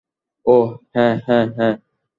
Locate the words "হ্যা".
0.93-1.07, 1.25-1.39, 1.57-1.69